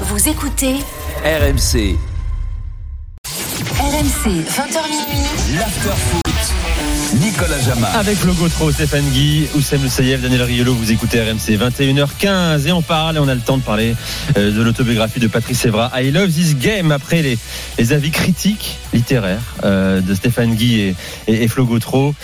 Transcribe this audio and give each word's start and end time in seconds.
Vous 0.00 0.28
écoutez 0.28 0.74
RMC, 1.24 1.96
RMC 3.78 4.26
20h 4.26 4.88
minuit. 4.88 5.56
l'afterfoot. 5.56 6.20
Nicolas 7.20 7.60
Jama. 7.64 7.86
Avec 7.90 8.22
le 8.24 8.32
Gautreau, 8.32 8.72
Stéphane 8.72 9.08
Guy, 9.10 9.46
Oussem 9.54 9.82
Le 9.82 9.88
Sayef, 9.88 10.20
Daniel 10.20 10.42
Riolo, 10.42 10.74
vous 10.74 10.90
écoutez 10.90 11.20
RMC 11.22 11.56
21h15 11.56 12.66
et 12.66 12.72
on 12.72 12.82
parle 12.82 13.16
et 13.16 13.18
on 13.20 13.28
a 13.28 13.34
le 13.36 13.40
temps 13.40 13.56
de 13.56 13.62
parler 13.62 13.94
euh, 14.36 14.50
de 14.50 14.62
l'autobiographie 14.62 15.20
de 15.20 15.28
Patrice 15.28 15.64
Evra. 15.64 15.92
I 15.94 16.10
love 16.10 16.32
this 16.32 16.56
game 16.56 16.90
après 16.90 17.22
les, 17.22 17.38
les 17.78 17.92
avis 17.92 18.10
critiques 18.10 18.78
littéraires 18.92 19.54
euh, 19.62 20.00
de 20.00 20.12
Stéphane 20.14 20.54
Guy 20.56 20.80
et, 20.80 20.96
et, 21.28 21.44
et 21.44 21.48
Flo 21.48 21.64
Gautreau. 21.66 22.14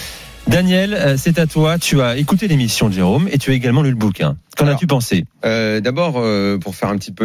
Daniel, 0.46 0.94
euh, 0.94 1.16
c'est 1.16 1.38
à 1.38 1.46
toi. 1.46 1.78
Tu 1.78 2.00
as 2.00 2.16
écouté 2.16 2.48
l'émission 2.48 2.88
de 2.88 2.94
Jérôme 2.94 3.28
et 3.30 3.38
tu 3.38 3.50
as 3.50 3.54
également 3.54 3.82
lu 3.82 3.90
le 3.90 3.96
bouquin. 3.96 4.36
Qu'en 4.56 4.66
as-tu 4.66 4.86
pensé? 4.86 5.24
Euh, 5.44 5.80
D'abord, 5.80 6.14
euh, 6.16 6.58
pour 6.58 6.74
faire 6.74 6.88
un 6.88 6.96
petit 6.96 7.12
peu 7.12 7.24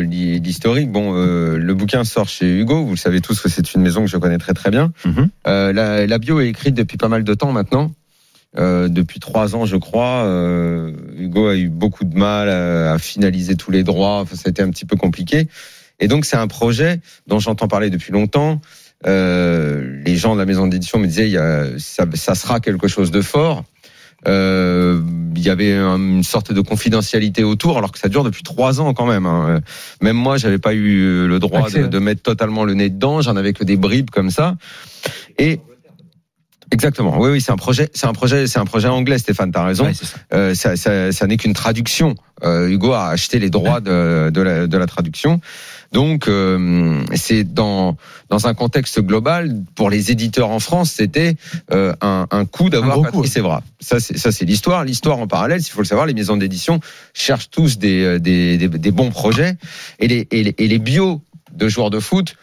l'historique, 0.00 0.90
bon, 0.90 1.14
euh, 1.16 1.56
le 1.56 1.74
bouquin 1.74 2.04
sort 2.04 2.28
chez 2.28 2.46
Hugo. 2.46 2.84
Vous 2.84 2.92
le 2.92 2.96
savez 2.96 3.20
tous 3.20 3.40
que 3.40 3.48
c'est 3.48 3.74
une 3.74 3.82
maison 3.82 4.02
que 4.02 4.10
je 4.10 4.16
connais 4.16 4.38
très 4.38 4.54
très 4.54 4.70
bien. 4.70 4.92
Mhm. 5.04 5.28
Euh, 5.48 5.72
la, 5.72 6.06
la 6.06 6.18
bio 6.18 6.40
est 6.40 6.48
écrite 6.48 6.74
depuis 6.74 6.96
pas 6.98 7.08
mal 7.08 7.24
de 7.24 7.34
temps 7.34 7.52
maintenant. 7.52 7.90
Euh, 8.58 8.88
depuis 8.88 9.18
trois 9.18 9.56
ans, 9.56 9.66
je 9.66 9.76
crois. 9.76 10.24
Euh, 10.24 10.92
Hugo 11.18 11.48
a 11.48 11.56
eu 11.56 11.68
beaucoup 11.68 12.04
de 12.04 12.16
mal 12.16 12.48
à, 12.48 12.92
à 12.92 12.98
finaliser 12.98 13.56
tous 13.56 13.70
les 13.70 13.82
droits. 13.82 14.20
Enfin, 14.20 14.36
ça 14.36 14.44
a 14.46 14.50
été 14.50 14.62
un 14.62 14.70
petit 14.70 14.84
peu 14.84 14.96
compliqué. 14.96 15.48
Et 16.00 16.08
donc, 16.08 16.24
c'est 16.24 16.36
un 16.36 16.48
projet 16.48 17.00
dont 17.26 17.38
j'entends 17.38 17.68
parler 17.68 17.90
depuis 17.90 18.12
longtemps. 18.12 18.60
Euh, 19.06 20.00
les 20.04 20.16
gens 20.16 20.34
de 20.34 20.38
la 20.40 20.46
maison 20.46 20.66
d'édition 20.66 20.98
me 20.98 21.06
disaient, 21.06 21.28
il 21.28 21.32
y 21.32 21.36
a, 21.38 21.66
ça, 21.78 22.06
ça 22.14 22.34
sera 22.34 22.60
quelque 22.60 22.88
chose 22.88 23.10
de 23.10 23.20
fort. 23.20 23.64
Euh, 24.28 25.00
il 25.34 25.42
y 25.42 25.50
avait 25.50 25.74
un- 25.74 25.98
une 25.98 26.22
sorte 26.22 26.52
de 26.52 26.60
confidentialité 26.60 27.42
autour, 27.42 27.76
alors 27.78 27.90
que 27.90 27.98
ça 27.98 28.08
dure 28.08 28.22
depuis 28.22 28.44
trois 28.44 28.80
ans 28.80 28.94
quand 28.94 29.06
même. 29.06 29.26
hein. 29.26 29.60
Même 30.00 30.16
moi, 30.16 30.36
j'avais 30.36 30.58
pas 30.60 30.74
eu 30.74 31.26
le 31.26 31.38
droit 31.40 31.62
de, 31.82 31.86
de 31.88 31.98
mettre 31.98 32.22
totalement 32.22 32.62
le 32.64 32.74
nez 32.74 32.88
dedans. 32.88 33.20
J'en 33.20 33.34
avais 33.36 33.52
que 33.52 33.64
des 33.64 33.76
bribes 33.76 34.10
comme 34.10 34.30
ça. 34.30 34.56
Et 35.38 35.58
exactement. 36.70 37.18
Oui, 37.18 37.30
oui, 37.32 37.40
c'est 37.40 37.50
un 37.50 37.56
projet, 37.56 37.90
c'est 37.94 38.06
un 38.06 38.12
projet, 38.12 38.46
c'est 38.46 38.60
un 38.60 38.64
projet 38.64 38.86
anglais. 38.88 39.18
Stéphane, 39.18 39.50
t'as 39.50 39.64
raison. 39.64 39.86
Ouais, 39.86 39.94
ça. 39.94 40.06
Euh, 40.34 40.54
ça, 40.54 40.76
ça, 40.76 41.10
ça 41.10 41.26
n'est 41.26 41.36
qu'une 41.36 41.52
traduction. 41.54 42.14
Euh, 42.44 42.68
Hugo 42.68 42.92
a 42.92 43.08
acheté 43.08 43.38
les 43.38 43.50
droits 43.50 43.80
de, 43.80 44.30
de, 44.30 44.40
la, 44.40 44.66
de 44.66 44.76
la 44.78 44.86
traduction. 44.86 45.40
Donc, 45.92 46.26
euh, 46.26 47.02
c'est 47.14 47.44
dans, 47.44 47.96
dans 48.30 48.46
un 48.46 48.54
contexte 48.54 49.00
global, 49.00 49.62
pour 49.74 49.90
les 49.90 50.10
éditeurs 50.10 50.50
en 50.50 50.58
France, 50.58 50.92
c'était 50.92 51.36
euh, 51.70 51.92
un, 52.00 52.26
un 52.30 52.44
coup 52.46 52.70
d'avoir 52.70 53.02
Patrice 53.02 53.36
Evra. 53.36 53.62
Ça, 53.78 54.00
c'est, 54.00 54.16
ça, 54.16 54.32
c'est 54.32 54.46
l'histoire. 54.46 54.84
L'histoire 54.84 55.18
en 55.18 55.26
parallèle, 55.26 55.62
s'il 55.62 55.72
faut 55.72 55.82
le 55.82 55.86
savoir, 55.86 56.06
les 56.06 56.14
maisons 56.14 56.38
d'édition 56.38 56.80
cherchent 57.12 57.50
tous 57.50 57.78
des, 57.78 58.18
des, 58.18 58.56
des, 58.56 58.68
des 58.68 58.90
bons 58.90 59.10
projets. 59.10 59.56
Et 59.98 60.08
les, 60.08 60.28
et 60.30 60.42
les, 60.44 60.54
et 60.56 60.66
les 60.66 60.78
bios 60.78 61.20
de 61.52 61.68
joueurs 61.68 61.90
de 61.90 62.00
foot, 62.00 62.36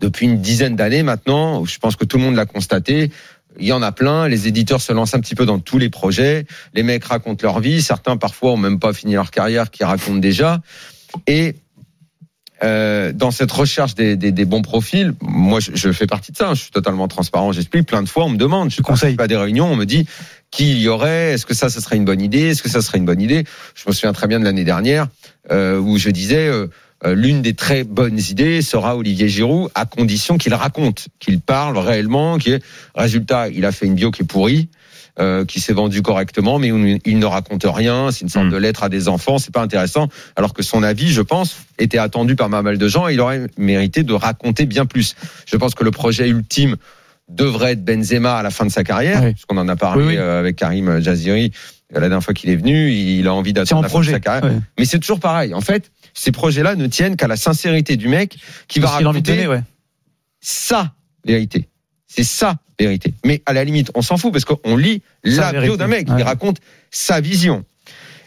depuis 0.00 0.26
une 0.26 0.40
dizaine 0.40 0.76
d'années 0.76 1.02
maintenant, 1.02 1.64
je 1.64 1.78
pense 1.78 1.96
que 1.96 2.04
tout 2.04 2.18
le 2.18 2.24
monde 2.24 2.34
l'a 2.34 2.46
constaté, 2.46 3.10
il 3.58 3.66
y 3.66 3.72
en 3.72 3.82
a 3.82 3.92
plein. 3.92 4.28
Les 4.28 4.46
éditeurs 4.48 4.80
se 4.80 4.92
lancent 4.92 5.14
un 5.14 5.20
petit 5.20 5.34
peu 5.34 5.46
dans 5.46 5.58
tous 5.58 5.78
les 5.78 5.90
projets. 5.90 6.46
Les 6.74 6.82
mecs 6.82 7.04
racontent 7.04 7.44
leur 7.46 7.60
vie. 7.60 7.82
Certains, 7.82 8.16
parfois, 8.16 8.52
ont 8.52 8.56
même 8.56 8.78
pas 8.78 8.92
fini 8.92 9.14
leur 9.14 9.30
carrière, 9.30 9.70
qui 9.70 9.84
racontent 9.84 10.18
déjà. 10.18 10.60
Et 11.26 11.56
euh, 12.62 13.12
dans 13.12 13.30
cette 13.30 13.50
recherche 13.50 13.94
des, 13.94 14.16
des, 14.16 14.32
des 14.32 14.44
bons 14.44 14.62
profils, 14.62 15.14
moi, 15.22 15.60
je, 15.60 15.70
je 15.74 15.90
fais 15.92 16.06
partie 16.06 16.30
de 16.32 16.36
ça. 16.36 16.54
Je 16.54 16.62
suis 16.62 16.70
totalement 16.70 17.08
transparent. 17.08 17.52
J'explique 17.52 17.86
plein 17.86 18.02
de 18.02 18.08
fois. 18.08 18.24
On 18.24 18.30
me 18.30 18.36
demande. 18.36 18.70
Je 18.70 18.82
conseille 18.82 19.16
pas 19.16 19.26
des 19.26 19.36
réunions. 19.36 19.66
On 19.66 19.76
me 19.76 19.86
dit 19.86 20.06
qui 20.50 20.72
il 20.72 20.78
y 20.80 20.88
aurait. 20.88 21.32
Est-ce 21.32 21.46
que 21.46 21.54
ça, 21.54 21.70
ça 21.70 21.80
serait 21.80 21.96
une 21.96 22.04
bonne 22.04 22.20
idée 22.20 22.48
Est-ce 22.50 22.62
que 22.62 22.68
ça 22.68 22.82
serait 22.82 22.98
une 22.98 23.06
bonne 23.06 23.20
idée? 23.20 23.44
Je 23.74 23.84
me 23.86 23.92
souviens 23.92 24.12
très 24.12 24.26
bien 24.26 24.38
de 24.38 24.44
l'année 24.44 24.64
dernière 24.64 25.08
euh, 25.50 25.78
où 25.78 25.98
je 25.98 26.10
disais. 26.10 26.46
euh, 26.48 26.68
L'une 27.04 27.40
des 27.40 27.54
très 27.54 27.82
bonnes 27.84 28.18
idées 28.18 28.60
sera 28.60 28.96
Olivier 28.96 29.28
Giroud, 29.28 29.70
à 29.74 29.86
condition 29.86 30.36
qu'il 30.36 30.52
raconte, 30.54 31.08
qu'il 31.18 31.40
parle 31.40 31.78
réellement, 31.78 32.36
qui 32.36 32.50
est 32.52 32.62
résultat, 32.94 33.48
il 33.48 33.64
a 33.64 33.72
fait 33.72 33.86
une 33.86 33.94
bio 33.94 34.10
qui 34.10 34.22
est 34.22 34.26
pourrie, 34.26 34.68
euh, 35.18 35.46
qui 35.46 35.60
s'est 35.60 35.72
vendue 35.72 36.02
correctement, 36.02 36.58
mais 36.58 36.70
où 36.72 36.98
il 37.06 37.18
ne 37.18 37.24
raconte 37.26 37.64
rien. 37.66 38.10
C'est 38.10 38.20
une 38.20 38.28
sorte 38.28 38.46
Mm. 38.46 38.50
de 38.50 38.56
lettre 38.58 38.82
à 38.82 38.88
des 38.90 39.08
enfants, 39.08 39.38
c'est 39.38 39.52
pas 39.52 39.62
intéressant. 39.62 40.08
Alors 40.36 40.52
que 40.52 40.62
son 40.62 40.82
avis, 40.82 41.08
je 41.10 41.22
pense, 41.22 41.56
était 41.78 41.96
attendu 41.98 42.36
par 42.36 42.50
pas 42.50 42.60
mal 42.62 42.76
de 42.76 42.88
gens 42.88 43.08
et 43.08 43.14
il 43.14 43.20
aurait 43.20 43.46
mérité 43.56 44.02
de 44.02 44.12
raconter 44.12 44.66
bien 44.66 44.84
plus. 44.84 45.14
Je 45.46 45.56
pense 45.56 45.74
que 45.74 45.84
le 45.84 45.90
projet 45.90 46.28
ultime 46.28 46.76
devrait 47.30 47.72
être 47.72 47.84
Benzema 47.84 48.36
à 48.36 48.42
la 48.42 48.50
fin 48.50 48.66
de 48.66 48.70
sa 48.72 48.84
carrière, 48.84 49.22
Oui. 49.22 49.32
puisqu'on 49.32 49.56
en 49.56 49.68
a 49.68 49.76
parlé 49.76 50.02
Oui, 50.02 50.08
oui. 50.10 50.16
euh, 50.18 50.40
avec 50.40 50.56
Karim 50.56 51.00
Jaziri 51.00 51.50
la 51.92 52.00
dernière 52.00 52.22
fois 52.22 52.34
qu'il 52.34 52.50
est 52.50 52.56
venu. 52.56 52.90
Il 52.92 53.26
a 53.26 53.34
envie 53.34 53.52
d'attendre 53.52 53.80
en 53.80 53.82
la 53.82 53.88
fin 53.88 53.98
de 53.98 54.04
projet. 54.04 54.12
sa 54.12 54.20
carrière. 54.20 54.52
Mais 54.78 54.84
c'est 54.84 54.98
toujours 55.00 55.18
pareil. 55.20 55.54
En 55.54 55.60
fait, 55.60 55.90
ces 56.14 56.32
projets-là 56.32 56.76
ne 56.76 56.86
tiennent 56.86 57.16
qu'à 57.16 57.28
la 57.28 57.36
sincérité 57.36 57.96
du 57.96 58.08
mec 58.08 58.36
qui 58.68 58.80
va 58.80 58.88
raconter 58.88 59.20
donner, 59.20 59.46
ouais. 59.46 59.62
sa 60.40 60.92
vérité. 61.24 61.68
C'est 62.06 62.24
sa 62.24 62.56
vérité. 62.78 63.14
Mais 63.24 63.42
à 63.46 63.52
la 63.52 63.64
limite, 63.64 63.90
on 63.94 64.02
s'en 64.02 64.16
fout 64.16 64.32
parce 64.32 64.44
qu'on 64.44 64.76
lit 64.76 65.02
Sa 65.24 65.52
la 65.52 65.60
bio 65.60 65.76
d'un 65.76 65.86
mec. 65.86 66.08
Ouais. 66.08 66.16
Il 66.18 66.22
raconte 66.22 66.58
sa 66.90 67.20
vision. 67.20 67.64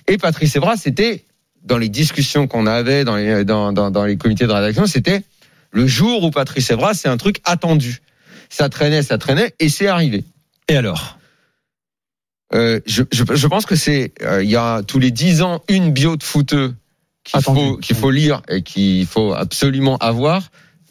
Et 0.08 0.18
Patrice 0.18 0.56
Evra, 0.56 0.78
c'était 0.78 1.26
dans 1.64 1.78
les 1.78 1.90
discussions 1.90 2.48
qu'on 2.48 2.68
avait 2.68 3.04
dans 3.04 3.16
les, 3.16 3.46
dans, 3.46 3.72
dans, 3.74 3.90
dans 3.90 4.06
les 4.06 4.18
comités 4.18 4.48
de 4.48 4.52
rédaction, 4.52 4.86
c'était 4.86 5.24
le 5.72 5.88
jour 5.88 6.24
où 6.24 6.30
Patrice 6.30 6.70
Evra, 6.70 6.94
c'est 6.94 7.10
un 7.10 7.18
truc 7.18 7.42
attendu. 7.46 8.02
Ça 8.50 8.70
traînait, 8.70 9.02
ça 9.02 9.18
traînait, 9.18 9.56
et 9.60 9.70
c'est 9.70 9.88
arrivé. 9.88 10.24
Et 10.68 10.76
alors? 10.76 11.18
Euh, 12.54 12.80
je, 12.86 13.02
je, 13.12 13.24
je 13.34 13.48
pense 13.48 13.66
que 13.66 13.76
c'est 13.76 14.14
euh, 14.22 14.44
il 14.44 14.50
y 14.50 14.56
a 14.56 14.84
tous 14.84 15.00
les 15.00 15.10
dix 15.10 15.42
ans 15.42 15.64
une 15.70 15.92
bio 15.92 16.18
de 16.18 16.24
footeux 16.24 16.76
qu'il 17.24 17.96
faut 17.96 18.12
lire 18.12 18.42
et 18.50 18.62
qu'il 18.64 19.06
faut 19.06 19.34
absolument 19.34 19.98
avoir. 19.98 20.44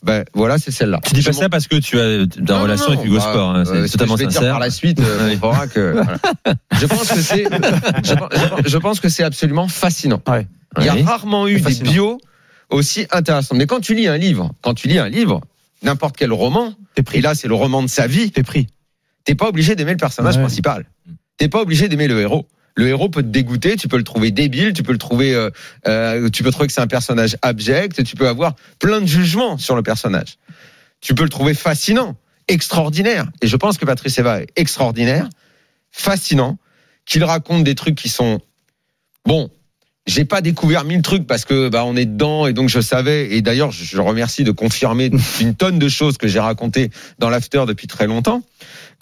Ben 0.02 0.24
voilà, 0.34 0.58
c'est 0.58 0.72
celle-là. 0.72 0.98
Tu 1.04 1.14
dis 1.14 1.22
pas 1.22 1.32
ça 1.32 1.48
parce 1.48 1.68
que 1.68 1.76
tu 1.76 2.00
as 2.00 2.26
ta 2.26 2.54
Non, 2.54 2.62
relation 2.62 2.86
non, 2.88 2.92
avec 2.94 3.06
Hugo 3.06 3.16
bah, 3.18 3.20
Sport. 3.20 3.50
hein, 3.50 3.60
euh, 3.60 3.64
c'est 3.64 3.72
ce 3.74 3.82
que 3.86 3.92
totalement 3.92 4.16
je 4.16 4.22
vais 4.22 4.26
dire 4.28 4.34
sincère. 4.40 4.50
par 4.54 4.58
la 4.60 4.70
suite, 4.70 4.98
euh, 5.00 5.36
on 5.40 5.46
verra 5.52 5.68
que. 5.68 5.92
voilà. 5.92 6.18
Je 6.80 6.86
pense 6.86 7.08
que 7.08 7.20
c'est. 7.20 7.44
Je, 7.44 8.14
pense- 8.78 8.96
je 8.96 9.00
que 9.00 9.08
c'est 9.08 9.22
absolument 9.22 9.68
fascinant. 9.68 10.20
Ouais. 10.26 10.48
Il 10.78 10.84
y 10.84 10.88
a 10.88 10.94
rarement 11.04 11.46
eu 11.46 11.60
des 11.60 11.74
bios 11.76 12.18
aussi 12.70 13.06
intéressantes. 13.12 13.58
Mais 13.58 13.66
quand 13.66 13.78
tu 13.80 13.94
lis 13.94 14.08
un 14.08 14.16
livre, 14.16 14.50
quand 14.62 14.74
tu 14.74 14.88
lis 14.88 14.98
un 14.98 15.08
livre, 15.08 15.40
n'importe 15.84 16.16
quel 16.16 16.32
roman, 16.32 16.74
T'es 16.96 17.02
pris. 17.04 17.18
et 17.18 17.20
là 17.20 17.34
c'est 17.36 17.46
le 17.46 17.54
roman 17.54 17.82
de 17.82 17.88
sa 17.88 18.06
vie, 18.08 18.32
T'es 18.32 18.42
pris. 18.42 18.66
t'es 19.24 19.34
pas 19.36 19.48
obligé 19.48 19.76
d'aimer 19.76 19.92
le 19.92 19.98
personnage 19.98 20.34
Ouais. 20.36 20.42
principal. 20.42 20.86
T'es 21.36 21.48
pas 21.48 21.60
obligé 21.60 21.88
d'aimer 21.88 22.08
le 22.08 22.20
héros. 22.20 22.48
Le 22.74 22.88
héros 22.88 23.08
peut 23.08 23.22
te 23.22 23.28
dégoûter, 23.28 23.76
tu 23.76 23.88
peux 23.88 23.98
le 23.98 24.04
trouver 24.04 24.30
débile, 24.30 24.72
tu 24.72 24.82
peux 24.82 24.92
le 24.92 24.98
trouver, 24.98 25.34
euh, 25.34 25.50
euh, 25.86 26.30
tu 26.30 26.42
peux 26.42 26.50
trouver 26.50 26.68
que 26.68 26.72
c'est 26.72 26.80
un 26.80 26.86
personnage 26.86 27.36
abject, 27.42 28.02
tu 28.04 28.16
peux 28.16 28.28
avoir 28.28 28.54
plein 28.78 29.00
de 29.00 29.06
jugements 29.06 29.58
sur 29.58 29.76
le 29.76 29.82
personnage. 29.82 30.38
Tu 31.00 31.14
peux 31.14 31.24
le 31.24 31.28
trouver 31.28 31.54
fascinant, 31.54 32.16
extraordinaire. 32.48 33.26
Et 33.42 33.46
je 33.46 33.56
pense 33.56 33.76
que 33.76 33.84
Patrice 33.84 34.18
Eva 34.18 34.40
est 34.40 34.48
extraordinaire, 34.56 35.28
fascinant, 35.90 36.58
qu'il 37.04 37.24
raconte 37.24 37.64
des 37.64 37.74
trucs 37.74 37.96
qui 37.96 38.08
sont 38.08 38.40
bon. 39.26 39.50
J'ai 40.06 40.24
pas 40.24 40.40
découvert 40.40 40.84
mille 40.84 41.02
trucs 41.02 41.28
parce 41.28 41.44
que 41.44 41.68
bah 41.68 41.84
on 41.84 41.94
est 41.94 42.06
dedans 42.06 42.48
et 42.48 42.52
donc 42.52 42.68
je 42.68 42.80
savais. 42.80 43.34
Et 43.34 43.42
d'ailleurs, 43.42 43.70
je 43.70 44.00
remercie 44.00 44.44
de 44.44 44.50
confirmer 44.50 45.10
une 45.40 45.54
tonne 45.54 45.78
de 45.78 45.88
choses 45.88 46.16
que 46.16 46.26
j'ai 46.26 46.40
racontées 46.40 46.90
dans 47.18 47.28
l'after 47.28 47.64
depuis 47.66 47.86
très 47.86 48.06
longtemps. 48.06 48.42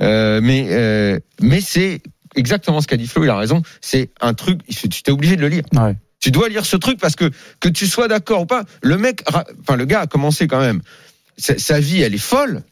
Euh, 0.03 0.41
mais 0.43 1.21
mais 1.41 1.61
c'est 1.61 2.03
exactement 2.35 2.81
ce 2.81 2.87
qu'a 2.87 2.97
dit 2.97 3.07
Flo. 3.07 3.25
Il 3.25 3.31
a 3.31 3.37
raison. 3.37 3.63
C'est 3.81 4.11
un 4.21 4.35
truc. 4.35 4.61
Tu 4.67 4.89
t'es 4.89 5.11
obligé 5.11 5.37
de 5.37 5.43
le 5.43 5.49
lire. 5.49 5.65
Ouais. 5.73 5.97
Tu 6.21 6.31
dois 6.31 6.49
lire 6.49 6.67
ce 6.67 6.77
truc 6.77 6.99
parce 7.01 7.17
que 7.17 7.31
que 7.61 7.69
tu 7.69 7.87
sois 7.87 8.09
d'accord 8.09 8.43
ou 8.43 8.47
pas, 8.47 8.65
le 8.83 8.99
mec, 8.99 9.23
enfin 9.27 9.77
le 9.77 9.85
gars 9.87 10.01
a 10.01 10.07
commencé 10.07 10.47
quand 10.47 10.61
même. 10.61 10.83
Sa, 11.39 11.59
sa 11.59 11.81
vie, 11.81 12.03
elle 12.03 12.15
est 12.15 12.19
folle. 12.19 12.63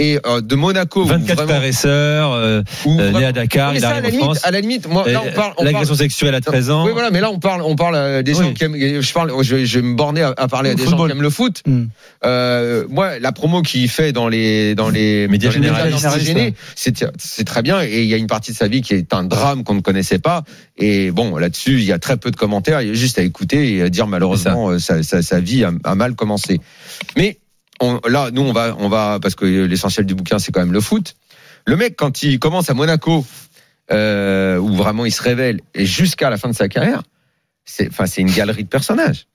Et 0.00 0.18
euh, 0.26 0.40
de 0.40 0.54
Monaco, 0.54 1.02
où 1.02 1.06
24 1.06 1.44
vraiment- 1.44 1.72
sœurs, 1.72 2.32
euh, 2.32 2.62
euh, 2.86 3.10
né 3.12 3.24
à 3.24 3.32
Dakar, 3.32 3.74
il 3.74 3.80
ça, 3.80 3.88
à 3.88 3.90
arrive 3.90 4.02
la 4.04 4.08
en 4.08 4.10
limite, 4.12 4.24
France. 4.24 4.40
à 4.44 4.50
la 4.52 4.60
limite, 4.60 4.88
moi, 4.88 5.08
là, 5.10 5.22
on 5.26 5.32
parle, 5.32 5.52
on 5.58 5.64
L'agression 5.64 5.88
parle- 5.88 5.98
sexuelle 5.98 6.34
à 6.36 6.40
13 6.40 6.70
ans. 6.70 6.84
Oui, 6.86 6.92
voilà, 6.92 7.10
mais 7.10 7.20
là, 7.20 7.30
on 7.32 7.40
parle, 7.40 7.62
on 7.62 7.74
parle 7.74 7.96
euh, 7.96 8.22
des 8.22 8.32
gens 8.34 8.46
Oui. 8.48 8.54
qui 8.54 8.62
aiment. 8.64 8.76
Je 8.76 9.12
parle, 9.12 9.32
je 9.42 9.56
vais, 9.56 9.66
je 9.66 9.80
vais 9.80 9.86
me 9.86 9.94
borner 9.96 10.22
à, 10.22 10.34
à 10.36 10.46
parler 10.46 10.70
à 10.70 10.74
des 10.74 10.84
gens 10.84 10.90
Football. 10.90 11.08
qui 11.10 11.16
aiment 11.16 11.22
le 11.22 11.30
foot. 11.30 11.62
Hmm. 11.66 11.86
Euh, 12.24 12.84
moi, 12.88 13.18
la 13.18 13.32
promo 13.32 13.62
qu'il 13.62 13.88
fait 13.88 14.12
dans 14.12 14.28
les 14.28 14.74
dans 14.76 14.88
les 14.88 15.26
Médias 15.28 15.50
généralistes. 15.50 16.06
c'est 16.76 17.44
très 17.44 17.62
bien. 17.62 17.82
Et 17.82 18.02
il 18.02 18.08
y 18.08 18.14
a 18.14 18.18
une 18.18 18.26
partie 18.28 18.52
de 18.52 18.56
sa 18.56 18.68
vie 18.68 18.82
qui 18.82 18.94
est 18.94 19.12
un 19.12 19.24
drame 19.24 19.64
qu'on 19.64 19.74
ne 19.74 19.80
connaissait 19.80 20.18
pas. 20.20 20.44
Et 20.76 21.10
bon, 21.10 21.36
là-dessus, 21.36 21.74
il 21.74 21.84
y 21.84 21.92
a 21.92 21.98
très 21.98 22.16
peu 22.16 22.30
de 22.30 22.36
commentaires. 22.36 22.80
Il 22.82 22.88
y 22.88 22.90
a 22.90 22.94
juste 22.94 23.18
à 23.18 23.22
écouter 23.22 23.74
et 23.76 23.82
à 23.82 23.88
dire 23.88 24.06
malheureusement, 24.06 24.68
euh, 24.70 24.78
sa, 24.78 25.02
sa, 25.02 25.22
sa 25.22 25.40
vie 25.40 25.64
a, 25.64 25.72
a 25.84 25.94
mal 25.94 26.14
commencé. 26.14 26.60
Mais 27.16 27.38
on, 27.80 28.00
là, 28.08 28.30
nous, 28.32 28.42
on 28.42 28.52
va, 28.52 28.74
on 28.78 28.88
va 28.88 29.18
parce 29.20 29.34
que 29.34 29.44
l'essentiel 29.44 30.06
du 30.06 30.14
bouquin, 30.14 30.38
c'est 30.38 30.52
quand 30.52 30.60
même 30.60 30.72
le 30.72 30.80
foot. 30.80 31.14
Le 31.66 31.76
mec, 31.76 31.96
quand 31.96 32.22
il 32.22 32.38
commence 32.38 32.70
à 32.70 32.74
Monaco, 32.74 33.24
euh, 33.90 34.58
où 34.58 34.74
vraiment 34.74 35.04
il 35.06 35.12
se 35.12 35.22
révèle, 35.22 35.60
et 35.74 35.86
jusqu'à 35.86 36.30
la 36.30 36.36
fin 36.38 36.48
de 36.48 36.54
sa 36.54 36.68
carrière, 36.68 37.02
c'est, 37.64 37.88
enfin, 37.88 38.06
c'est 38.06 38.20
une 38.22 38.30
galerie 38.30 38.64
de 38.64 38.68
personnages. 38.68 39.26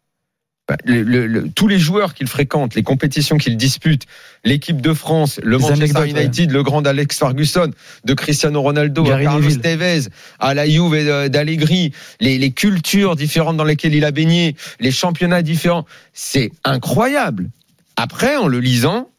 Le- 0.85 1.03
le- 1.03 1.27
le- 1.27 1.49
tous 1.49 1.67
les 1.67 1.77
joueurs 1.77 2.13
qu'il 2.13 2.27
fréquente, 2.27 2.73
les 2.73 2.83
compétitions 2.83 3.37
qu'il 3.37 3.57
dispute, 3.57 4.03
l'équipe 4.45 4.81
de 4.81 4.93
France, 4.93 5.39
le 5.43 5.57
Les 5.57 5.63
Manchester 5.71 5.99
United, 6.21 6.51
le 6.51 6.63
grand 6.63 6.87
Alex 6.87 7.17
Ferguson, 7.19 7.69
de 8.05 8.13
Cristiano 8.13 8.61
Ronaldo, 8.61 9.03
à 9.11 9.21
Carlos 9.25 9.41
Neville. 9.41 9.59
Tevez, 9.61 9.99
à 10.39 10.53
la 10.53 10.65
Juve 10.67 10.93
euh, 10.93 11.27
d'Allegri, 11.27 11.91
les, 12.21 12.37
les 12.37 12.51
cultures 12.51 13.17
différentes 13.17 13.57
dans 13.57 13.65
lesquelles 13.65 13.93
il 13.93 14.05
a 14.05 14.11
baigné, 14.11 14.55
les 14.79 14.91
championnats 14.91 15.41
différents, 15.41 15.85
c'est 16.13 16.49
incroyable. 16.63 17.49
Après, 17.95 18.35
en 18.37 18.47
le 18.47 18.59
lisant, 18.59 19.09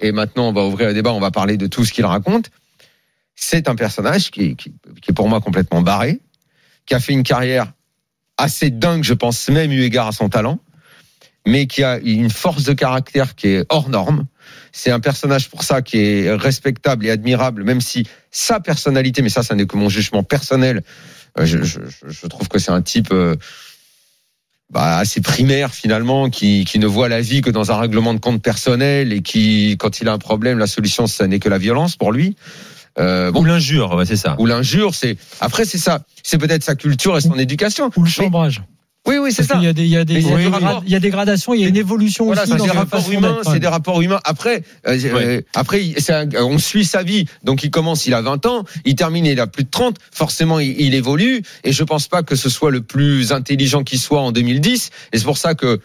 et 0.00 0.12
maintenant 0.12 0.48
on 0.48 0.52
va 0.52 0.64
ouvrir 0.64 0.88
le 0.88 0.94
débat, 0.94 1.12
on 1.12 1.20
va 1.20 1.30
parler 1.30 1.56
de 1.56 1.66
tout 1.66 1.84
ce 1.84 1.92
qu'il 1.92 2.04
raconte, 2.04 2.50
c'est 3.34 3.68
un 3.68 3.74
personnage 3.74 4.30
qui, 4.30 4.56
qui- 4.56 4.74
qui 5.00 5.10
est 5.10 5.14
pour 5.14 5.28
moi 5.28 5.40
complètement 5.40 5.82
barré, 5.82 6.20
qui 6.86 6.94
a 6.94 7.00
fait 7.00 7.12
une 7.12 7.22
carrière 7.22 7.72
assez 8.36 8.70
dingue, 8.70 9.04
je 9.04 9.14
pense, 9.14 9.48
même 9.48 9.72
eu 9.72 9.82
égard 9.82 10.08
à 10.08 10.12
son 10.12 10.28
talent, 10.28 10.58
mais 11.46 11.66
qui 11.66 11.82
a 11.82 11.98
une 11.98 12.30
force 12.30 12.64
de 12.64 12.72
caractère 12.72 13.34
qui 13.34 13.48
est 13.48 13.66
hors 13.68 13.88
norme. 13.88 14.26
C'est 14.72 14.90
un 14.90 15.00
personnage 15.00 15.48
pour 15.48 15.62
ça 15.64 15.82
qui 15.82 15.98
est 15.98 16.32
respectable 16.34 17.06
et 17.06 17.10
admirable, 17.10 17.64
même 17.64 17.80
si 17.80 18.06
sa 18.30 18.60
personnalité, 18.60 19.22
mais 19.22 19.28
ça, 19.28 19.42
ça 19.42 19.54
n'est 19.54 19.66
que 19.66 19.76
mon 19.76 19.88
jugement 19.88 20.22
personnel, 20.22 20.82
euh, 21.38 21.46
je, 21.46 21.62
je- 21.62 21.80
je- 22.06 22.26
trouve 22.26 22.48
que 22.48 22.58
c'est 22.58 22.70
un 22.70 22.82
type 22.82 23.12
euh, 23.12 23.36
bah, 24.72 24.96
assez 24.98 25.20
primaire 25.20 25.72
finalement, 25.74 26.30
qui, 26.30 26.64
qui 26.64 26.78
ne 26.78 26.86
voit 26.86 27.08
la 27.08 27.20
vie 27.20 27.42
que 27.42 27.50
dans 27.50 27.70
un 27.70 27.76
règlement 27.76 28.14
de 28.14 28.20
compte 28.20 28.42
personnel 28.42 29.12
et 29.12 29.22
qui, 29.22 29.76
quand 29.78 30.00
il 30.00 30.08
a 30.08 30.12
un 30.12 30.18
problème, 30.18 30.58
la 30.58 30.66
solution, 30.66 31.06
ça 31.06 31.26
n'est 31.26 31.38
que 31.38 31.48
la 31.48 31.58
violence 31.58 31.96
pour 31.96 32.10
lui. 32.10 32.36
Euh, 32.98 33.30
Ou 33.30 33.32
bon, 33.32 33.44
l'injure, 33.44 33.94
ouais, 33.94 34.04
c'est 34.04 34.16
ça. 34.16 34.36
ou 34.38 34.46
l'injure, 34.46 34.94
c'est 34.94 35.16
après 35.40 35.64
c'est 35.64 35.78
ça, 35.78 36.02
c'est 36.22 36.36
peut-être 36.38 36.62
sa 36.62 36.74
culture 36.74 37.16
et 37.16 37.20
son 37.20 37.38
éducation. 37.38 37.90
Ou 37.96 38.02
le 38.02 38.10
chambrage. 38.10 38.62
Oui, 39.06 39.16
oui, 39.20 39.32
c'est 39.32 39.42
ça. 39.42 39.54
qu'il 39.54 39.64
y 39.64 39.66
a 39.66 39.72
des, 39.72 39.82
il 39.82 39.88
y 39.88 39.96
a 39.96 40.04
des, 40.04 40.14
il 40.14 40.28
y 40.28 40.32
a 40.32 40.36
des 40.36 40.66
il 40.86 40.92
y 40.92 40.94
a 40.94 41.00
des 41.00 41.10
gradations, 41.10 41.54
il 41.54 41.60
y 41.60 41.64
a 41.64 41.68
une 41.68 41.76
évolution 41.76 42.26
Voilà, 42.26 42.42
aussi 42.42 42.52
c'est 42.52 42.62
des 42.62 42.70
rapports 42.70 43.10
humains, 43.10 43.38
c'est 43.44 43.58
des 43.58 43.66
rapports 43.66 44.00
humains. 44.00 44.20
Après, 44.24 44.62
euh, 44.86 44.96
euh, 45.04 45.40
après, 45.54 45.82
un- 46.08 46.28
on 46.44 46.58
suit 46.58 46.84
sa 46.84 47.02
vie. 47.02 47.26
Donc, 47.42 47.64
il 47.64 47.70
commence, 47.70 48.06
il 48.06 48.14
a 48.14 48.22
20 48.22 48.46
ans, 48.46 48.64
il 48.84 48.94
termine, 48.94 49.26
il 49.26 49.40
a 49.40 49.46
plus 49.48 49.64
de 49.64 49.70
30. 49.70 49.96
Forcément, 50.12 50.60
il, 50.60 50.80
il 50.80 50.94
évolue. 50.94 51.42
Et 51.64 51.72
je 51.72 51.82
pense 51.82 52.06
pas 52.06 52.22
que 52.22 52.36
ce 52.36 52.48
soit 52.48 52.70
le 52.70 52.80
plus 52.80 53.32
intelligent 53.32 53.82
qui 53.82 53.98
soit 53.98 54.20
en 54.20 54.30
2010. 54.30 54.90
Et 55.12 55.18
c'est 55.18 55.24
pour 55.24 55.38
ça 55.38 55.54
que 55.54 55.80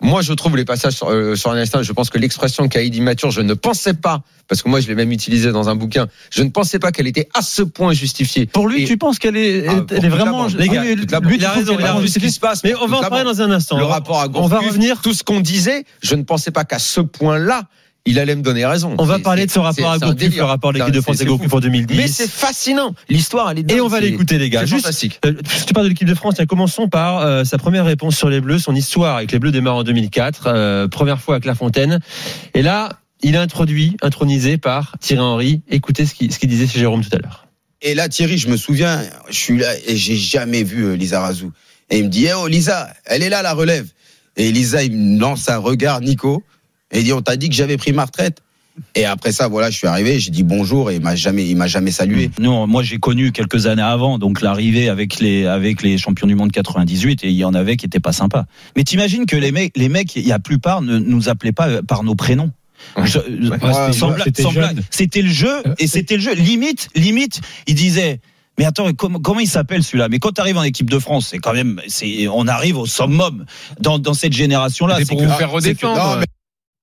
moi, 0.00 0.22
je 0.22 0.32
trouve 0.32 0.56
les 0.56 0.64
passages 0.64 0.94
sur, 0.94 1.10
euh, 1.10 1.36
sur 1.36 1.50
un 1.50 1.56
instant. 1.56 1.82
Je 1.82 1.92
pense 1.92 2.10
que 2.10 2.18
l'expression 2.18 2.68
caïd 2.68 2.94
immature, 2.94 3.30
je 3.30 3.40
ne 3.42 3.54
pensais 3.54 3.94
pas, 3.94 4.22
parce 4.48 4.62
que 4.62 4.68
moi, 4.68 4.80
je 4.80 4.88
l'ai 4.88 4.94
même 4.94 5.12
utilisé 5.12 5.52
dans 5.52 5.68
un 5.68 5.74
bouquin. 5.74 6.06
Je 6.30 6.42
ne 6.42 6.48
pensais 6.50 6.78
pas 6.78 6.90
qu'elle 6.92 7.06
était 7.06 7.28
à 7.34 7.42
ce 7.42 7.62
point 7.62 7.92
justifiée. 7.92 8.46
Pour 8.46 8.66
lui, 8.68 8.82
Et- 8.82 8.86
tu 8.86 8.96
penses 8.96 9.18
qu'elle 9.18 9.36
est, 9.36 9.66
Ah, 9.68 9.84
elle 9.90 10.04
est 10.04 10.08
vraiment. 10.08 10.46
Les 10.46 10.68
gars, 10.68 10.82
lui, 10.84 10.96
la 11.06 11.20
lui, 11.20 11.36
il 11.36 11.44
a 11.44 11.50
raison, 11.50 11.76
il 11.78 11.84
a 11.84 11.94
raison. 11.94 12.06
ce 12.06 12.18
qui 12.18 12.30
se 12.30 12.40
passe. 12.40 12.64
Mais 12.64 12.74
on 12.80 12.86
va 12.86 12.98
en 12.98 13.00
parler 13.00 13.24
dans 13.24 13.42
un 13.42 13.50
instant. 13.50 13.76
le 13.78 13.84
rapport 13.84 14.20
à 14.20 14.26
on 14.34 14.46
va 14.46 14.56
Gourcuff, 14.58 14.68
revenir. 14.68 15.00
tout 15.02 15.12
ce 15.14 15.22
qu'on 15.22 15.40
disait, 15.40 15.84
je 16.02 16.14
ne 16.14 16.22
pensais 16.22 16.50
pas 16.50 16.64
qu'à 16.64 16.78
ce 16.78 17.00
point-là, 17.00 17.64
il 18.06 18.18
allait 18.18 18.34
me 18.34 18.42
donner 18.42 18.64
raison. 18.64 18.94
On 18.98 19.04
va 19.04 19.18
parler 19.18 19.46
de 19.46 19.50
ce 19.50 19.58
rapport 19.58 19.90
à 19.90 19.98
Gourcuff, 19.98 20.34
le 20.34 20.44
rapport 20.44 20.72
de 20.72 20.78
l'équipe 20.78 20.94
de 20.94 21.00
France 21.00 21.20
et 21.20 21.24
Gourcuff 21.24 21.52
en 21.52 21.60
2010. 21.60 21.96
Mais 21.96 22.08
c'est 22.08 22.30
fascinant. 22.30 22.94
L'histoire, 23.08 23.50
elle 23.50 23.58
est 23.58 23.62
dingue. 23.62 23.78
Et 23.78 23.80
on 23.80 23.88
va 23.88 24.00
l'écouter, 24.00 24.38
les 24.38 24.50
gars. 24.50 24.64
Juste, 24.64 24.82
fantastique. 24.82 25.20
euh, 25.26 25.34
si 25.48 25.66
tu 25.66 25.72
parles 25.74 25.86
de 25.86 25.90
l'équipe 25.90 26.08
de 26.08 26.14
France, 26.14 26.34
tiens, 26.36 26.46
commençons 26.46 26.88
par 26.88 27.18
euh, 27.18 27.44
sa 27.44 27.58
première 27.58 27.84
réponse 27.84 28.16
sur 28.16 28.30
les 28.30 28.40
Bleus, 28.40 28.58
son 28.58 28.74
histoire 28.74 29.16
avec 29.16 29.32
les 29.32 29.38
Bleus 29.38 29.52
démarre 29.52 29.76
en 29.76 29.84
2004, 29.84 30.44
euh, 30.46 30.88
première 30.88 31.20
fois 31.20 31.36
à 31.36 31.40
Clairefontaine. 31.40 32.00
Et 32.54 32.62
là, 32.62 33.00
il 33.22 33.34
est 33.34 33.38
introduit, 33.38 33.96
intronisé 34.02 34.56
par 34.56 34.96
Thierry 35.00 35.22
Henry. 35.22 35.62
Écoutez 35.68 36.06
ce 36.06 36.14
qu'il 36.14 36.32
ce 36.32 36.46
disait 36.46 36.66
chez 36.66 36.78
Jérôme 36.78 37.04
tout 37.04 37.14
à 37.14 37.18
l'heure. 37.18 37.46
Et 37.82 37.94
là, 37.94 38.08
Thierry, 38.08 38.38
je 38.38 38.48
me 38.48 38.56
souviens, 38.56 39.02
je 39.28 39.36
suis 39.36 39.58
là 39.58 39.72
et 39.86 39.96
j'ai 39.96 40.16
jamais 40.16 40.62
vu 40.62 40.84
euh, 40.84 40.94
Lisa 40.94 41.20
Razou. 41.20 41.52
Et 41.90 41.98
il 41.98 42.04
me 42.04 42.08
dit, 42.08 42.26
eh 42.26 42.34
oh 42.34 42.46
Lisa, 42.46 42.92
elle 43.04 43.22
est 43.22 43.30
là, 43.30 43.42
la 43.42 43.52
relève. 43.52 43.86
Et 44.36 44.52
Lisa, 44.52 44.82
il 44.82 44.92
me 44.92 45.18
lance 45.18 45.48
un 45.48 45.58
regard, 45.58 46.00
Nico, 46.00 46.42
et 46.92 46.98
il 46.98 47.04
dit, 47.04 47.12
on 47.12 47.22
t'a 47.22 47.36
dit 47.36 47.48
que 47.48 47.54
j'avais 47.54 47.76
pris 47.76 47.92
ma 47.92 48.04
retraite. 48.04 48.38
Et 48.94 49.04
après 49.04 49.32
ça, 49.32 49.48
voilà, 49.48 49.68
je 49.68 49.76
suis 49.76 49.86
arrivé, 49.88 50.18
j'ai 50.20 50.30
dit 50.30 50.42
bonjour 50.42 50.90
et 50.90 50.94
il 50.94 51.00
m'a 51.02 51.14
jamais, 51.14 51.46
il 51.46 51.54
m'a 51.56 51.66
jamais 51.66 51.90
salué. 51.90 52.30
Non, 52.38 52.66
moi 52.66 52.82
j'ai 52.82 52.98
connu 52.98 53.30
quelques 53.30 53.66
années 53.66 53.82
avant, 53.82 54.18
donc 54.18 54.40
l'arrivée 54.40 54.88
avec 54.88 55.18
les 55.20 55.44
avec 55.44 55.82
les 55.82 55.98
champions 55.98 56.26
du 56.26 56.34
monde 56.34 56.50
98 56.50 57.24
et 57.24 57.28
il 57.28 57.34
y 57.34 57.44
en 57.44 57.52
avait 57.52 57.76
qui 57.76 57.84
étaient 57.84 58.00
pas 58.00 58.12
sympas. 58.12 58.46
Mais 58.76 58.84
t'imagines 58.84 59.26
que 59.26 59.36
les 59.36 59.52
mecs, 59.52 59.76
les 59.76 59.88
mecs, 59.90 60.16
il 60.16 60.26
y 60.26 60.32
a 60.32 60.38
plupart 60.38 60.80
ne 60.80 60.98
nous 60.98 61.28
appelaient 61.28 61.52
pas 61.52 61.68
euh, 61.68 61.82
par 61.82 62.04
nos 62.04 62.14
prénoms. 62.14 62.52
Euh, 62.96 63.02
Ouais, 63.50 63.58
ouais, 64.60 64.82
c'était 64.90 65.22
le 65.22 65.28
jeu 65.30 65.62
Euh, 65.66 65.74
et 65.78 65.86
c'était 65.86 66.14
le 66.16 66.22
jeu. 66.22 66.34
Limite, 66.34 66.88
limite, 66.94 67.40
ils 67.66 67.74
disaient. 67.74 68.20
Mais 68.58 68.64
attends, 68.64 68.90
comment, 68.94 69.18
comment 69.18 69.40
il 69.40 69.48
s'appelle 69.48 69.82
celui-là? 69.82 70.08
Mais 70.08 70.18
quand 70.20 70.32
tu 70.32 70.40
arrives 70.40 70.56
en 70.58 70.62
équipe 70.62 70.88
de 70.88 70.98
France, 70.98 71.28
c'est 71.30 71.38
quand 71.38 71.52
même, 71.52 71.82
c'est, 71.86 72.28
on 72.28 72.46
arrive 72.46 72.78
au 72.78 72.86
summum 72.86 73.44
dans, 73.80 73.98
dans 73.98 74.14
cette 74.14 74.32
génération-là. 74.32 74.96
C'est 74.98 75.06
pour 75.08 75.18
que- 75.18 75.24
vous 75.26 75.32
faire 75.38 75.50
c'est 75.60 76.28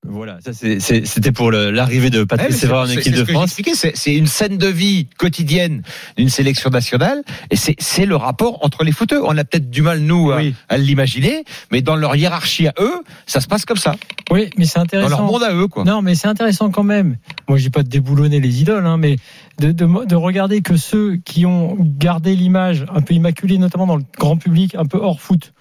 Voilà, 0.05 0.37
ça 0.41 0.51
c'était 0.53 1.31
pour 1.31 1.51
l'arrivée 1.51 2.09
de 2.09 2.23
Patrice 2.23 2.63
Evra 2.63 2.83
en 2.83 2.87
équipe 2.89 3.13
de 3.15 3.25
France. 3.25 3.57
C'est 3.95 4.15
une 4.15 4.27
scène 4.27 4.57
de 4.57 4.67
vie 4.67 5.07
quotidienne 5.17 5.81
d'une 6.17 6.29
sélection 6.29 6.69
nationale 6.69 7.23
et 7.49 7.55
c'est 7.57 8.05
le 8.05 8.15
rapport 8.15 8.63
entre 8.63 8.83
les 8.83 8.91
footeux. 8.91 9.21
On 9.25 9.37
a 9.37 9.43
peut-être 9.43 9.69
du 9.69 9.81
mal, 9.81 9.99
nous, 9.99 10.31
à- 10.31 10.37
Oui. 10.37 10.55
à, 10.69 10.77
l'imaginer, 10.77 11.43
mais 11.71 11.81
dans 11.81 11.95
leur 11.95 12.15
hiérarchie 12.15 12.67
à 12.67 12.73
eux, 12.79 13.01
ça 13.25 13.41
se 13.41 13.47
passe 13.47 13.65
comme 13.65 13.77
ça. 13.77 13.95
Oui, 14.31 14.49
mais 14.57 14.65
c'est 14.65 14.75
Dans 14.79 14.83
intéressant. 14.83 15.09
leur 15.09 15.23
monde 15.23 15.43
à 15.43 15.53
eux, 15.53 15.67
quoi. 15.67 15.83
Non, 15.83 16.01
mais 16.01 16.15
c'est 16.15 16.27
intéressant 16.27 16.69
quand 16.69 16.83
même. 16.83 17.17
Moi, 17.49 17.57
je 17.57 17.63
dis 17.63 17.69
pas 17.69 17.83
de 17.83 17.89
déboulonner 17.89 18.39
les 18.39 18.61
idoles, 18.61 18.85
hein, 18.85 18.97
mais 18.97 19.17
de, 19.59 19.71
de, 19.71 20.05
de 20.05 20.15
regarder 20.15 20.61
que 20.61 20.77
ceux 20.77 21.17
qui 21.17 21.45
ont 21.45 21.75
gardé 21.79 22.35
l'image 22.35 22.85
un 22.93 23.01
peu 23.01 23.13
immaculée, 23.15 23.57
notamment 23.57 23.87
dans 23.87 23.97
le 23.97 24.03
grand 24.17 24.37
public, 24.37 24.75
un 24.75 24.85
peu 24.85 24.99
hors 24.99 25.19
foot. 25.19 25.53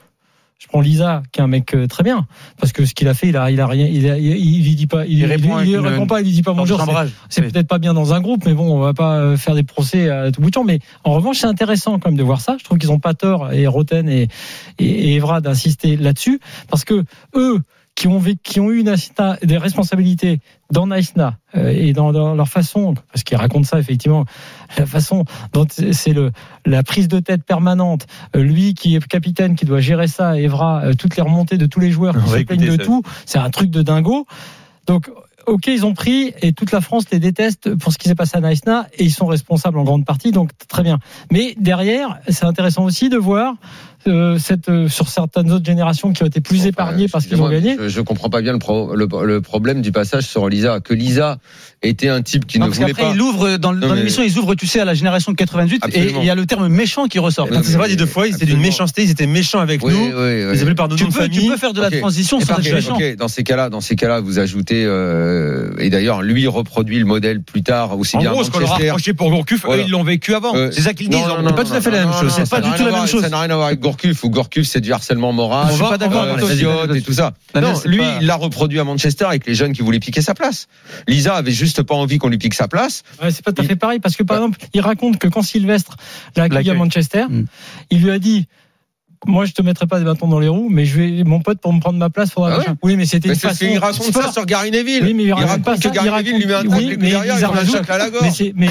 Je 0.59 0.69
prends 0.69 0.81
Lisa, 0.81 1.23
qui 1.33 1.41
est 1.41 1.43
un 1.43 1.49
mec 1.49 1.75
euh, 1.75 1.87
très 1.87 2.03
bien, 2.03 2.27
parce 2.59 2.73
que 2.73 2.87
ce 2.87 2.95
qu'il 2.95 3.09
a 3.09 3.15
fait, 3.15 3.29
il 3.29 3.37
a, 3.37 3.51
il 3.51 3.61
a 3.61 3.67
rien, 3.67 3.87
il, 3.87 4.09
a- 4.11 4.17
il, 4.17 4.75
dit 4.75 4.87
pas, 4.87 5.05
il, 5.05 5.23
répond 5.27 5.61
il- 5.61 5.77
répond 5.91 6.07
pas, 6.07 6.23
il 6.23 6.33
dit 6.33 6.43
pas 6.43 6.53
bonjour. 6.63 6.79
c'est- 6.81 6.93
C'est 7.29 7.43
peut-être 7.53 7.69
pas 7.69 7.79
bien 7.79 7.93
dans 7.93 8.15
un 8.15 8.21
groupe, 8.23 8.45
mais 8.47 8.55
bon, 8.55 8.75
on 8.75 8.79
va 8.79 8.95
pas 8.95 9.19
euh, 9.19 9.37
faire 9.37 9.55
des 9.55 9.63
procès 9.65 10.09
à 10.09 10.33
tout 10.33 10.41
bout 10.41 10.49
de 10.49 10.55
champ. 10.55 10.65
Mais 10.65 10.79
en 11.05 11.13
revanche, 11.13 11.41
c'est 11.41 11.47
intéressant 11.47 11.99
quand 11.99 12.09
même 12.09 12.17
de 12.19 12.23
voir 12.23 12.41
ça. 12.41 12.57
Je 12.59 12.65
trouve 12.65 12.79
qu'ils 12.79 12.91
ont 12.91 12.99
pas 12.99 13.13
tort, 13.13 13.53
et 13.53 13.67
Roten 13.67 14.09
et, 14.09 14.29
et, 14.79 14.85
et 14.87 15.15
Evra, 15.17 15.43
d'insister 15.43 15.97
là-dessus, 15.99 16.41
parce 16.71 16.85
que 16.87 17.05
eux, 17.35 17.61
qui 17.97 18.07
ont, 18.09 18.23
qui 18.43 18.61
ont 18.61 18.71
eu 18.71 18.81
une 18.81 18.91
Naïsna- 18.91 19.45
des 19.45 19.57
responsabilités 19.57 20.41
dans 20.71 20.87
Naïsna 20.87 21.39
euh, 21.57 21.71
et 21.71 21.93
dans, 21.93 22.13
dans 22.13 22.35
leur 22.35 22.49
façon, 22.49 22.95
parce 23.11 23.25
qu'ils 23.25 23.39
racontent 23.39 23.65
ça 23.65 23.81
effectivement, 23.81 24.27
la 24.79 24.87
façon 24.87 25.25
dont 25.53 25.67
c'est 25.71 26.13
le 26.13 26.31
la 26.67 26.83
prise 26.83 27.09
de 27.09 27.19
tête 27.21 27.43
permanente, 27.43 28.07
euh, 28.37 28.43
lui 28.43 28.75
qui 28.75 28.95
est 28.95 29.05
capitaine, 29.07 29.57
qui 29.57 29.65
doit 29.65 29.81
gérer 29.81 30.09
ça, 30.09 30.39
Evra, 30.39 30.83
euh, 30.85 30.95
toutes 30.95 31.17
les 31.17 31.23
remontées 31.23 31.57
de 31.57 31.67
tous 31.67 31.81
les 31.81 31.91
joueurs 31.91 32.15
qui 32.23 32.31
se 32.31 32.43
plaignent 32.45 32.67
de 32.67 32.77
ça. 32.77 32.85
tout, 32.85 33.03
c'est 33.25 33.39
un 33.39 33.51
truc 33.51 33.71
de 33.71 33.83
dingo. 33.83 34.27
Donc 34.87 35.11
ok, 35.47 35.69
ils 35.69 35.87
ont 35.87 35.95
pris 35.95 36.35
et 36.43 36.53
toute 36.53 36.73
la 36.73 36.81
France 36.81 37.05
les 37.11 37.19
déteste 37.19 37.75
pour 37.77 37.93
ce 37.93 37.99
qui 37.99 38.09
s'est 38.09 38.15
passé 38.15 38.37
à 38.37 38.41
Naïsna 38.41 38.89
et 38.99 39.05
ils 39.05 39.13
sont 39.13 39.27
responsables 39.27 39.79
en 39.79 39.85
grande 39.85 40.05
partie, 40.05 40.33
donc 40.33 40.51
très 40.69 40.83
bien. 40.83 40.99
Mais 41.31 41.55
derrière, 41.59 42.19
c'est 42.29 42.45
intéressant 42.45 42.85
aussi 42.85 43.09
de 43.09 43.17
voir 43.17 43.55
euh, 44.07 44.39
cette, 44.39 44.69
euh, 44.69 44.89
sur 44.89 45.09
certaines 45.09 45.51
autres 45.53 45.65
générations 45.67 46.13
qui 46.13 46.23
ont 46.23 46.27
été 46.27 46.41
plus 46.41 46.61
Enfin, 46.61 46.69
épargnées 46.69 47.09
parce 47.09 47.27
qu'ils 47.27 47.41
ont 47.43 47.49
gagné. 47.49 47.77
Je, 47.81 47.89
je 47.89 48.01
comprends 48.01 48.31
pas 48.31 48.41
bien 48.43 48.53
le, 48.53 48.59
pro- 48.59 48.95
le, 48.95 49.09
le 49.25 49.41
problème 49.41 49.83
du 49.83 49.93
passage 49.93 50.25
sur 50.25 50.49
Lisa. 50.49 50.81
Que 50.81 50.95
Lisa 50.95 51.39
était 51.83 52.09
un 52.09 52.23
type 52.23 52.47
qui 52.47 52.59
Non, 52.59 52.67
ne 52.67 52.71
parce 52.71 52.81
voulait 52.81 52.93
qu'après, 52.93 53.09
pas. 53.11 53.15
il 53.15 53.21
ouvre 53.23 53.57
dans, 53.59 53.73
mais- 53.73 53.95
l'émission, 53.97 54.23
ils 54.23 54.39
ouvrent, 54.39 54.55
tu 54.55 54.67
sais, 54.67 54.81
à 54.81 54.85
la 54.85 54.95
génération 54.95 55.33
de 55.33 55.37
88 55.37 55.77
et 55.77 55.79
Absolument. 55.85 56.21
il 56.21 56.27
y 56.27 56.31
a 56.31 56.35
le 56.35 56.47
terme 56.47 56.69
méchant 56.69 57.07
qui 57.07 57.19
ressort. 57.19 57.47
Non, 57.51 57.61
C'est 57.63 57.77
mais- 57.77 57.89
dit 57.89 57.97
deux 57.97 58.07
fois, 58.07 58.25
c'était 58.25 58.39
d'une 58.47 58.55
absolument. 58.57 58.63
méchanceté, 58.63 59.03
ils 59.05 59.11
étaient 59.11 59.27
méchants 59.27 59.61
avec 59.61 59.85
Oui, 59.85 59.93
nous. 59.93 59.99
oui, 60.07 60.13
oui. 60.15 60.47
Ils 60.55 60.61
appelaient 60.63 60.75
par 60.75 60.89
nos 60.89 60.97
Tu 60.97 61.05
noms 61.05 61.11
de 61.11 61.15
peux, 61.15 61.29
tu 61.29 61.35
famille. 61.35 61.49
peux 61.51 61.57
faire 61.57 61.73
de 61.73 61.81
la 61.81 61.89
Ok. 61.89 61.99
transition 62.01 62.41
sans 62.41 62.59
être 62.59 62.73
méchant. 62.73 62.99
dans 63.19 63.29
ces 63.29 63.43
cas-là, 63.45 63.69
dans 63.71 63.81
ces 63.81 63.97
cas-là, 63.97 64.21
vous 64.21 64.39
ajoutez 64.39 64.85
euh, 64.85 65.71
et 65.79 65.91
d'ailleurs 65.91 66.23
lui 66.23 66.47
reproduit 66.47 66.99
le 66.99 67.05
modèle 67.05 67.43
plus 67.43 67.63
tard 67.63 67.99
aussi 67.99 68.17
En 68.17 68.21
bien 68.21 68.31
à 68.31 68.33
gros, 68.35 68.45
ce 68.45 68.51
qu'on 68.51 68.59
leur 68.61 68.73
a 68.73 68.77
reproché 68.77 69.15
pour 69.15 69.31
Gourcuff, 69.31 69.65
Voilà. 69.65 69.83
eux, 69.83 69.87
ils 69.87 69.91
l'ont 69.91 70.03
vécu 70.05 70.35
avant. 70.35 70.55
Euh, 70.57 70.71
c'est 70.73 70.83
ça 70.83 70.95
qu'ils 70.95 71.09
disent. 71.09 71.21
non, 71.21 71.43
peut 71.49 71.55
pas 71.55 71.65
tout 71.65 71.73
à 71.73 71.81
fait 71.81 71.91
la 71.91 72.05
même 72.05 72.13
chose. 72.15 72.33
C'est 72.35 72.45
ça 72.47 72.57
pas 72.57 72.63
n'a 72.63 72.69
du 72.69 72.77
tout 72.77 72.85
rien 72.85 72.85
la 72.85 72.89
à 72.89 72.93
même 72.93 72.99
voir- 73.01 73.09
chose. 73.09 73.23
Ça 73.23 73.29
n'a 73.29 73.41
rien 73.41 73.51
à 73.51 73.55
voir 73.57 73.67
avec 73.69 73.81
Gourcuff 73.81 73.96
ou 74.05 74.31
Gourcuff 74.31 74.67
c'est 74.67 74.81
du 74.81 74.93
harcèlement 74.93 75.33
moral, 75.33 75.69
Je 75.71 75.75
suis 75.75 75.83
pas 75.83 75.99
d'accord, 75.99 76.23
euh, 76.25 76.39
Fiot 76.39 76.87
vas-y. 76.87 76.99
et 76.99 77.03
tout 77.03 77.13
ça. 77.13 77.33
Non, 77.55 77.73
lui, 77.85 77.99
pas- 77.99 78.19
il 78.21 78.27
l'a 78.27 78.37
reproduit 78.37 78.79
à 78.81 78.85
Manchester 78.85 79.25
avec 79.25 79.47
les 79.47 79.55
jeunes 79.55 79.73
qui 79.73 79.83
voulaient 79.83 79.99
piquer 80.01 80.23
sa 80.23 80.35
place. 80.35 80.67
Lisa 81.09 81.35
avait 81.35 81.51
juste 81.53 81.83
pas 81.83 81.95
envie 81.95 82.19
qu'on 82.19 82.29
lui 82.29 82.39
pique 82.39 82.55
sa 82.55 82.69
place. 82.69 83.03
Ouais, 83.23 83.31
c'est 83.31 83.45
pas 83.45 83.53
tout 83.53 83.63
à 83.63 83.65
fait 83.65 83.77
pareil 83.77 83.99
parce 84.01 84.17
que 84.17 84.23
par 84.23 84.37
exemple, 84.39 84.59
il 84.75 84.81
raconte 84.81 85.19
que 85.19 85.29
quand 85.29 85.43
Sylvestre 85.43 85.97
l'a 86.37 86.45
accueilli 86.45 86.71
à. 86.71 86.75
Manchester, 86.75 87.25
Mm. 87.29 87.45
il 87.91 88.03
lui 88.03 88.11
a 88.11 88.19
dit 88.19 88.47
moi, 89.27 89.45
je 89.47 89.53
te 89.53 89.63
mettrai 89.63 89.87
pas 89.87 89.99
des 89.99 90.05
bâtons 90.05 90.29
dans 90.29 90.39
les 90.39 90.47
roues, 90.47 90.69
mais 90.71 90.85
je 90.85 90.97
vais, 91.01 91.25
mon 91.25 91.41
pote, 91.41 91.59
pour 91.59 91.73
me 91.73 91.81
prendre 91.81 91.99
ma 91.99 92.11
place, 92.11 92.31
faudra 92.31 92.53
Ah 92.53 92.59
ouais. 92.59 92.65
Oui, 92.83 92.97
mais 92.97 93.07
c'était 93.07 93.31
une 93.31 93.35
façon. 93.35 93.65
il 93.69 93.79
raconte 93.79 94.13
ça 94.13 94.31
sur 94.31 94.45
Gary 94.47 94.71
Neville. 94.71 95.03
Oui, 95.03 95.15
mais 95.15 95.23
il 95.25 95.27
il 95.29 95.33
raconte 95.33 95.65
pas 95.65 95.77
que 95.77 95.83
ça, 95.83 95.89
Gary 95.91 96.07
il 96.09 96.13
Neville 96.15 96.37
lui 96.39 96.47
met 96.47 96.55
un 96.55 96.67
oui, 96.67 96.87
mais 97.01 97.11
derrière 97.11 97.25
il 97.25 97.33
Lisa 97.35 97.49
prend 97.83 97.93
un 97.93 97.95
à 97.95 97.99
la 97.99 98.11
gorge. 98.11 98.31
c'est, 98.33 98.53
mais 98.55 98.69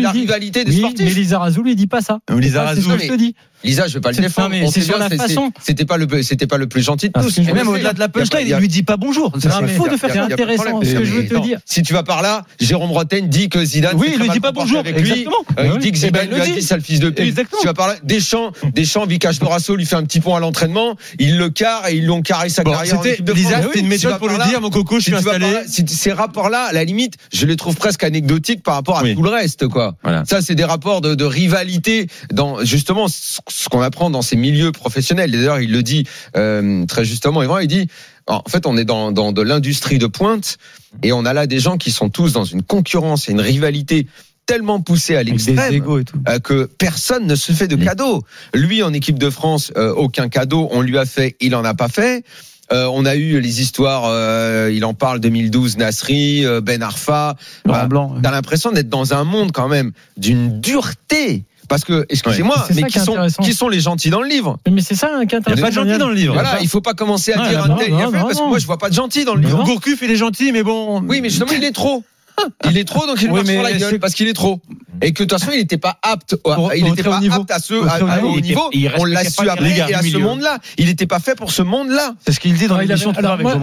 la 0.00 0.10
rivalité 0.10 0.64
des 0.64 0.72
sportifs. 0.72 1.06
Mais 1.06 1.10
Lisa 1.14 1.38
Razou 1.38 1.62
lui 1.62 1.76
dit 1.76 1.86
pas 1.86 2.00
ça. 2.02 2.18
Lisa 2.28 2.60
C'est 2.74 2.80
Razou, 2.80 2.90
je 3.00 3.08
te 3.08 3.14
dis. 3.16 3.34
Lisa, 3.64 3.86
je 3.88 3.94
vais 3.94 4.00
pas 4.00 4.10
le 4.12 4.16
défendre. 4.18 4.50
non, 4.50 4.56
mais 4.56 4.66
On 4.66 4.70
c'est 4.70 4.82
sur 4.82 4.98
la 4.98 5.08
c'est- 5.08 5.16
façon. 5.16 5.50
C'était 5.62 5.84
pas 5.84 5.96
le, 5.96 6.22
c'était 6.22 6.46
pas 6.46 6.58
le 6.58 6.66
plus 6.66 6.82
gentil 6.82 7.06
de 7.08 7.12
Ah, 7.14 7.22
tous. 7.22 7.38
Et 7.38 7.42
même 7.52 7.68
au-delà 7.68 7.92
de 7.92 7.98
la 7.98 8.08
punchline, 8.08 8.46
il 8.46 8.54
lui 8.56 8.68
dit 8.68 8.82
pas 8.82 8.96
bonjour. 8.96 9.32
C'est 9.40 9.48
mais 9.62 9.68
faux 9.74 9.88
de 9.88 9.96
faire 9.96 10.10
c'est 10.12 10.18
intéressant. 10.18 10.80
Ce 10.82 10.92
que 10.94 11.04
je 11.04 11.12
veux 11.12 11.26
te 11.26 11.38
dire. 11.40 11.58
Si 11.64 11.82
tu 11.82 11.92
vas 11.92 12.02
par 12.02 12.22
là, 12.22 12.44
Jérôme 12.60 12.92
Roten 12.92 13.28
dit 13.28 13.48
que 13.48 13.64
Zidane. 13.64 13.96
Oui, 13.96 14.10
il 14.14 14.20
lui 14.20 14.28
dit 14.28 14.40
pas 14.40 14.52
bonjour. 14.52 14.80
Avec 14.80 14.98
lui. 15.00 15.10
Exactement. 15.10 15.36
Euh, 15.58 15.72
il 15.76 15.78
dit 15.80 15.92
que 15.92 15.96
Eh 15.96 16.00
Zidane 16.00 16.28
ben, 16.28 16.30
lui 16.30 16.36
le 16.36 16.42
a 16.42 16.56
dit. 16.56 16.62
sale 16.62 16.80
fils 16.82 17.00
de 17.00 17.10
pute. 17.10 17.20
Exactement. 17.20 17.60
Tu 17.60 17.66
vas 17.66 17.74
par 17.74 17.88
là. 17.88 17.96
Deschamps, 18.02 18.52
Deschamps, 18.74 19.06
Vikash 19.06 19.38
Dorasso 19.38 19.74
lui 19.76 19.86
fait 19.86 19.96
un 19.96 20.04
petit 20.04 20.20
pont 20.20 20.34
à 20.34 20.40
l'entraînement. 20.40 20.96
Il 21.18 21.38
le 21.38 21.48
carre 21.50 21.88
et 21.88 21.96
ils 21.96 22.04
l'ont 22.06 22.22
carré 22.22 22.48
sa 22.48 22.64
carrière. 22.64 23.00
Lisa, 23.02 23.62
c'était 23.62 23.80
une 23.80 23.84
Tu 23.86 23.88
méthode 23.88 24.18
pour 24.18 24.28
lui 24.28 24.36
là, 24.38 24.46
dire 24.46 24.60
mon 24.60 24.70
coco, 24.70 24.98
je 24.98 25.04
suis 25.04 25.14
installé. 25.14 25.46
ces 25.86 26.12
rapports-là, 26.12 26.64
à 26.64 26.72
la 26.72 26.84
limite, 26.84 27.14
je 27.32 27.46
les 27.46 27.56
trouve 27.56 27.76
presque 27.76 28.04
anecdotiques 28.04 28.62
par 28.62 28.74
rapport 28.74 28.98
à 28.98 29.02
tout 29.12 29.22
le 29.22 29.30
reste, 29.30 29.68
quoi. 29.68 29.94
Voilà. 30.02 30.24
Ça, 30.26 30.40
c'est 30.42 30.54
des 30.54 30.64
rapports 30.64 31.00
de, 31.00 31.14
de 31.14 31.24
rivalité 31.24 32.06
dans 32.32 32.64
justement 32.64 33.06
ce 33.54 33.68
qu'on 33.68 33.80
apprend 33.80 34.10
dans 34.10 34.22
ces 34.22 34.36
milieux 34.36 34.72
professionnels. 34.72 35.30
D'ailleurs, 35.30 35.60
il 35.60 35.70
le 35.70 35.82
dit 35.82 36.06
euh, 36.36 36.84
très 36.86 37.04
justement. 37.04 37.42
Yvan, 37.42 37.58
il 37.58 37.68
dit. 37.68 37.88
En 38.26 38.42
fait, 38.48 38.66
on 38.66 38.76
est 38.78 38.86
dans, 38.86 39.12
dans 39.12 39.32
de 39.32 39.42
l'industrie 39.42 39.98
de 39.98 40.06
pointe 40.06 40.56
et 41.02 41.12
on 41.12 41.26
a 41.26 41.34
là 41.34 41.46
des 41.46 41.60
gens 41.60 41.76
qui 41.76 41.90
sont 41.90 42.08
tous 42.08 42.32
dans 42.32 42.44
une 42.44 42.62
concurrence 42.62 43.28
et 43.28 43.32
une 43.32 43.40
rivalité 43.40 44.06
tellement 44.46 44.80
poussée 44.80 45.14
à 45.14 45.22
l'extrême 45.22 45.82
euh, 46.28 46.38
que 46.38 46.64
personne 46.64 47.26
ne 47.26 47.34
se 47.34 47.52
fait 47.52 47.68
de 47.68 47.76
cadeaux. 47.76 48.22
Lui, 48.54 48.82
en 48.82 48.92
équipe 48.92 49.18
de 49.18 49.28
France, 49.28 49.72
euh, 49.76 49.92
aucun 49.92 50.28
cadeau. 50.28 50.68
On 50.72 50.80
lui 50.80 50.98
a 50.98 51.04
fait, 51.04 51.36
il 51.40 51.54
en 51.54 51.64
a 51.64 51.74
pas 51.74 51.88
fait. 51.88 52.24
Euh, 52.72 52.88
on 52.92 53.04
a 53.04 53.14
eu 53.14 53.40
les 53.40 53.60
histoires, 53.60 54.04
euh, 54.06 54.70
il 54.72 54.86
en 54.86 54.94
parle 54.94 55.20
2012, 55.20 55.76
Nasri, 55.76 56.44
Ben 56.62 56.82
Arfa. 56.82 57.36
Bah, 57.66 57.86
Blanc. 57.86 58.16
T'as 58.22 58.30
l'impression 58.30 58.72
d'être 58.72 58.88
dans 58.88 59.12
un 59.12 59.24
monde 59.24 59.52
quand 59.52 59.68
même 59.68 59.92
d'une 60.16 60.60
dureté. 60.60 61.44
Parce 61.68 61.84
que, 61.84 62.04
excusez-moi, 62.08 62.66
mais 62.74 62.82
qui 62.84 62.98
sont, 62.98 63.12
intéressant. 63.12 63.42
qui 63.42 63.54
sont 63.54 63.68
les 63.68 63.80
gentils 63.80 64.10
dans 64.10 64.20
le 64.20 64.28
livre? 64.28 64.58
Mais 64.70 64.80
c'est 64.82 64.94
ça 64.94 65.10
hein, 65.14 65.26
qui 65.26 65.34
est 65.34 65.38
Il 65.46 65.54
n'y 65.54 65.60
a 65.60 65.62
pas 65.62 65.70
de 65.70 65.74
gentil 65.74 65.86
Daniel. 65.86 65.98
dans 65.98 66.08
le 66.08 66.14
livre. 66.14 66.34
Voilà, 66.34 66.60
il 66.60 66.68
faut 66.68 66.80
pas 66.80 66.94
commencer 66.94 67.32
à 67.32 67.40
Ouais, 67.42 67.48
dire 67.48 67.66
non, 67.68 67.74
un 67.74 67.78
tel 67.78 67.88
il 67.88 67.94
a 67.94 68.04
non, 68.04 68.10
fait, 68.10 68.18
non, 68.18 68.24
parce 68.24 68.38
que 68.40 68.48
moi 68.48 68.58
je 68.58 68.66
vois 68.66 68.78
pas 68.78 68.88
de 68.90 68.94
gentil 68.94 69.24
dans 69.24 69.34
le 69.34 69.40
livre. 69.42 69.64
Gourcuff, 69.64 70.00
il 70.02 70.10
est 70.10 70.16
gentil, 70.16 70.52
mais 70.52 70.62
bon. 70.62 71.00
Oui, 71.02 71.20
mais 71.20 71.30
justement, 71.30 71.52
il 71.56 71.64
est 71.64 71.72
trop. 71.72 72.02
Il 72.68 72.76
est 72.76 72.84
trop, 72.84 73.06
donc 73.06 73.22
il 73.22 73.28
Oui, 73.30 73.34
marche 73.44 73.46
sur 73.48 73.62
la 73.62 73.72
gueule 73.74 74.00
parce 74.00 74.12
qu'il 74.14 74.26
est 74.26 74.32
trop. 74.32 74.60
Et 75.00 75.12
que 75.12 75.22
de 75.22 75.28
toute 75.28 75.38
façon, 75.38 75.52
il 75.52 75.58
n'était 75.60 75.78
pas 75.78 75.98
apte. 76.02 76.34
Pour- 76.34 76.74
il 76.74 76.82
n'était 76.82 77.04
pas 77.04 77.20
niveau. 77.20 77.42
apte 77.42 77.50
à 77.52 77.60
ce 77.60 77.74
à, 77.74 78.24
au 78.24 78.40
niveau. 78.40 78.70
était- 78.72 78.90
On 78.98 79.04
l'a 79.04 79.22
su 79.24 79.48
après 79.48 79.78
et 79.78 79.94
à 79.94 80.02
ce 80.02 80.16
monde-là. 80.16 80.58
Il 80.76 80.86
n'était 80.86 81.06
pas 81.06 81.20
fait 81.20 81.36
pour 81.36 81.52
ce 81.52 81.62
monde-là. 81.62 82.14
C'est 82.26 82.32
ce 82.32 82.40
qu'il 82.40 82.54
dit 82.54 82.66
dans 82.66 82.80
il 82.80 82.88
l'émission 82.88 83.12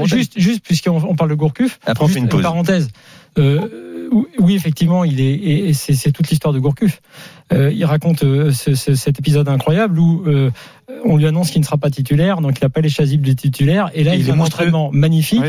juste, 0.05 0.33
juste 0.37 0.61
puisqu'on 0.63 1.03
on 1.05 1.15
parle 1.15 1.31
de 1.31 1.35
Gourcuff, 1.35 1.79
Après, 1.85 2.05
on 2.05 2.07
fait 2.07 2.19
une 2.19 2.29
pause. 2.29 2.43
parenthèse. 2.43 2.87
Euh, 3.37 3.90
oui, 4.39 4.55
effectivement, 4.55 5.03
il 5.03 5.19
est, 5.21 5.33
et 5.33 5.73
c'est 5.73 6.11
toute 6.11 6.29
l'histoire 6.29 6.53
de 6.53 6.59
Gourcuff. 6.59 7.01
Euh, 7.53 7.71
il 7.73 7.83
raconte 7.83 8.23
euh, 8.23 8.51
ce- 8.53 8.75
ce- 8.75 8.95
cet 8.95 9.19
épisode 9.19 9.49
incroyable 9.49 9.99
où 9.99 10.23
euh, 10.25 10.51
on 11.03 11.17
lui 11.17 11.25
annonce 11.27 11.51
qu'il 11.51 11.59
ne 11.59 11.65
sera 11.65 11.77
pas 11.77 11.89
titulaire, 11.89 12.39
donc 12.39 12.57
il 12.59 12.63
n'a 12.63 12.69
pas 12.69 12.79
les 12.79 12.87
chasubles 12.89 13.27
de 13.27 13.33
titulaire, 13.33 13.89
et 13.93 14.03
là 14.05 14.13
Et 14.13 14.15
il, 14.15 14.19
il 14.21 14.23
fait 14.25 14.31
est 14.31 14.33
un 14.33 14.39
entraînement 14.39 14.89
magnifique. 14.93 15.41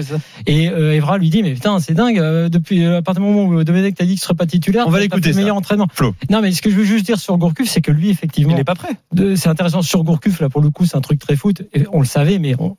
Et 0.46 0.64
Evra 0.64 1.18
lui 1.18 1.30
dit 1.30 1.42
mais 1.44 1.52
putain 1.54 1.78
c'est 1.78 1.94
dingue 1.94 2.18
depuis 2.48 2.84
à 2.84 3.02
partir 3.02 3.22
du 3.22 3.28
moment 3.30 3.44
où 3.46 3.62
Domenech 3.64 3.94
t'a 3.94 4.04
dit 4.04 4.10
qu'il 4.12 4.20
serait 4.20 4.34
pas 4.34 4.46
titulaire, 4.46 4.86
On 4.86 4.90
va 4.90 4.98
l'écouter, 5.00 5.32
meilleur 5.32 5.54
entraînement. 5.56 5.86
Flo. 5.92 6.14
Non 6.30 6.40
mais 6.42 6.50
ce 6.52 6.60
que 6.62 6.70
je 6.70 6.74
veux 6.76 6.84
juste 6.84 7.06
dire 7.06 7.18
sur 7.20 7.36
Gourcuff 7.38 7.68
c'est 7.68 7.80
que 7.82 7.92
lui 7.92 8.10
effectivement 8.10 8.52
Il 8.52 8.56
n'est 8.56 8.64
pas 8.64 8.74
prêt. 8.74 8.90
c'est 9.36 9.48
intéressant 9.48 9.82
sur 9.82 10.02
Gourcuff 10.02 10.40
là 10.40 10.48
pour 10.48 10.60
le 10.60 10.70
coup 10.70 10.86
c'est 10.86 10.96
un 10.96 11.00
truc 11.02 11.20
très 11.20 11.36
foot 11.36 11.62
et 11.72 11.84
on 11.92 12.00
le 12.00 12.06
savait 12.06 12.38
mais 12.40 12.54
on- 12.58 12.76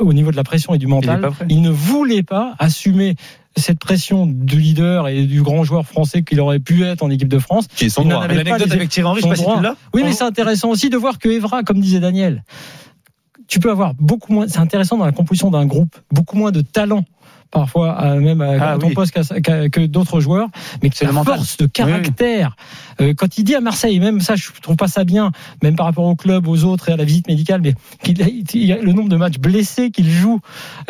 au 0.00 0.12
niveau 0.14 0.30
de 0.30 0.36
la 0.36 0.44
pression 0.44 0.72
et 0.74 0.78
du 0.78 0.86
Il 0.86 0.88
mental 0.88 1.20
prêt. 1.20 1.46
il 1.50 1.60
ne 1.60 1.70
voulait 1.70 2.22
pas 2.22 2.54
assumer 2.58 3.16
cette 3.56 3.78
pression 3.78 4.26
du 4.26 4.58
leader 4.58 5.08
et 5.08 5.24
du 5.24 5.42
grand 5.42 5.64
joueur 5.64 5.86
français 5.86 6.22
qu'il 6.22 6.40
aurait 6.40 6.58
pu 6.60 6.84
être 6.84 7.02
en 7.02 7.10
équipe 7.10 7.28
de 7.28 7.38
France. 7.38 7.66
Qui 7.68 7.86
est 7.86 7.88
son 7.88 8.04
droit. 8.04 8.26
L'anecdote 8.26 8.66
les- 8.66 8.72
avec 8.72 8.88
Thierry 8.88 9.08
Henry, 9.08 9.20
je 9.20 9.26
son 9.26 9.34
sais 9.34 9.44
pas 9.44 9.56
si 9.56 9.62
l'as. 9.62 9.76
Oui, 9.94 10.02
mais 10.04 10.12
c'est 10.12 10.24
intéressant 10.24 10.70
aussi 10.70 10.90
de 10.90 10.96
voir 10.96 11.18
que 11.18 11.28
Evra, 11.28 11.62
comme 11.62 11.80
disait 11.80 12.00
Daniel, 12.00 12.44
tu 13.48 13.60
peux 13.60 13.70
avoir 13.70 13.94
beaucoup 13.94 14.32
moins. 14.32 14.48
C'est 14.48 14.60
intéressant 14.60 14.96
dans 14.96 15.04
la 15.04 15.12
composition 15.12 15.50
d'un 15.50 15.66
groupe, 15.66 15.94
beaucoup 16.10 16.36
moins 16.36 16.50
de 16.52 16.62
talent 16.62 17.04
parfois 17.52 18.16
même 18.16 18.40
à, 18.40 18.72
Ah 18.72 18.78
ton 18.78 18.88
oui. 18.88 18.94
poste 18.94 19.12
que 19.70 19.86
d'autres 19.86 20.20
joueurs, 20.20 20.48
mais 20.82 20.90
que 20.90 20.96
C'est 20.96 21.04
la 21.04 21.12
mental. 21.12 21.36
force 21.36 21.56
de 21.58 21.66
caractère. 21.66 22.56
euh, 23.00 23.14
quand 23.14 23.38
il 23.38 23.44
dit 23.44 23.54
à 23.54 23.60
Marseille, 23.60 24.00
même 24.00 24.20
ça, 24.20 24.34
je 24.34 24.48
trouve 24.60 24.76
pas 24.76 24.88
ça 24.88 25.04
bien, 25.04 25.30
même 25.62 25.76
par 25.76 25.86
rapport 25.86 26.04
au 26.06 26.16
club, 26.16 26.48
aux 26.48 26.64
autres 26.64 26.88
et 26.88 26.92
à 26.92 26.96
la 26.96 27.04
visite 27.04 27.28
médicale, 27.28 27.60
mais 27.62 27.74
il 28.54 28.72
a 28.72 28.76
le 28.78 28.92
nombre 28.92 29.08
de 29.08 29.16
matchs 29.16 29.38
blessés 29.38 29.90
qu'il 29.90 30.10
joue, 30.10 30.40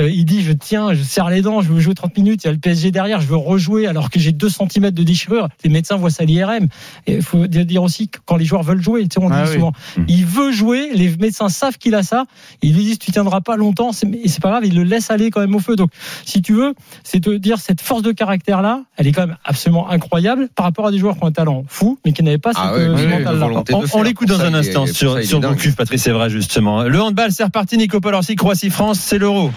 euh, 0.00 0.08
il 0.10 0.24
dit 0.24 0.42
je 0.42 0.52
tiens, 0.52 0.94
je 0.94 1.02
serre 1.02 1.28
les 1.30 1.42
dents, 1.42 1.60
je 1.62 1.68
veux 1.72 1.80
jouer 1.80 1.94
30 1.94 2.16
minutes, 2.16 2.44
il 2.44 2.46
y 2.46 2.50
a 2.50 2.52
le 2.52 2.58
PSG 2.58 2.90
derrière, 2.90 3.20
je 3.20 3.26
veux 3.26 3.36
rejouer 3.36 3.86
alors 3.86 4.10
que 4.10 4.18
j'ai 4.20 4.32
2 4.32 4.48
cm 4.48 4.90
de 4.90 5.02
déchirure. 5.02 5.48
Les 5.64 5.70
médecins 5.70 5.96
voient 5.96 6.10
ça 6.10 6.22
à 6.22 6.26
l'IRM. 6.26 6.68
Il 7.06 7.22
faut 7.22 7.46
dire 7.46 7.82
aussi 7.82 8.08
que 8.08 8.18
quand 8.24 8.36
les 8.36 8.44
joueurs 8.44 8.62
veulent 8.62 8.82
jouer, 8.82 9.02
tu 9.08 9.14
sais, 9.14 9.20
on 9.20 9.30
Ah 9.30 9.42
dit 9.42 9.48
oui. 9.50 9.54
souvent, 9.54 9.72
Mm. 9.96 10.04
il 10.08 10.24
veut 10.26 10.52
jouer, 10.52 10.90
les 10.94 11.16
médecins 11.16 11.48
savent 11.48 11.76
qu'il 11.78 11.94
a 11.94 12.02
ça, 12.02 12.24
ils 12.62 12.74
lui 12.74 12.84
disent 12.84 12.98
tu 12.98 13.10
tiendras 13.12 13.40
pas 13.40 13.56
longtemps, 13.56 13.90
mais 14.06 14.20
c'est 14.26 14.40
pas 14.40 14.50
grave, 14.50 14.64
ils 14.64 14.74
le 14.74 14.84
laissent 14.84 15.10
aller 15.10 15.30
quand 15.30 15.40
même 15.40 15.54
au 15.54 15.58
feu. 15.58 15.76
Donc, 15.76 15.90
si 16.24 16.40
tu 16.42 16.51
veux, 16.54 16.74
c'est 17.04 17.20
te 17.20 17.30
dire 17.30 17.58
cette 17.58 17.80
force 17.80 18.02
de 18.02 18.12
caractère 18.12 18.62
là, 18.62 18.82
elle 18.96 19.06
est 19.06 19.12
quand 19.12 19.26
même 19.26 19.36
absolument 19.44 19.88
incroyable 19.90 20.48
par 20.54 20.64
rapport 20.64 20.86
à 20.86 20.90
des 20.90 20.98
joueurs 20.98 21.16
qui 21.16 21.24
ont 21.24 21.28
un 21.28 21.32
talent 21.32 21.64
fou, 21.68 21.98
mais 22.04 22.12
qui 22.12 22.22
n'avaient 22.22 22.38
pas 22.38 22.52
Ah 22.54 22.72
cette 22.74 22.82
euh, 22.82 22.94
oui, 22.94 23.22
volonté 23.38 23.72
de 23.72 23.78
On, 23.94 24.02
l'écoute 24.02 24.28
dans 24.28 24.40
un 24.40 24.52
est- 24.54 24.68
instant 24.68 24.86
sur, 24.86 25.22
sur. 25.22 25.40
Gourcuff, 25.40 25.76
Patrice 25.76 26.06
Evra, 26.06 26.28
justement. 26.28 26.82
Le 26.84 27.00
handball, 27.00 27.32
c'est 27.32 27.44
reparti, 27.44 27.76
Nico 27.76 28.00
Polorsi, 28.00 28.36
Croatie-France, 28.36 28.98
c'est 29.00 29.18
l'euro. 29.18 29.50